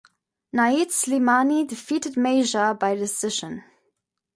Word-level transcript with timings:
Nait 0.51 0.89
Slimani 0.89 1.67
defeated 1.67 2.17
Mejia 2.17 2.73
by 2.73 2.95
decision. 2.95 3.63